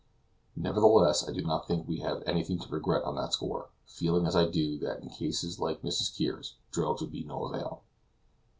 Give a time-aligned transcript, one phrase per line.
[0.55, 4.35] Nevertheless, I do not think we have anything to regret on that score, feeling, as
[4.35, 6.17] I do, that in a case like Mrs.
[6.17, 7.83] Kear's, drugs would be of no avail.